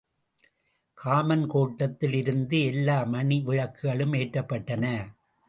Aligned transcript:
Common 0.97 1.47
கோட்டத்தில் 1.47 2.13
இருந்த 2.13 2.57
எல்லா 2.57 3.03
மணி 3.03 3.37
விளக்குகளும் 3.45 4.13
ஏற்றப்பட்டன. 4.13 4.85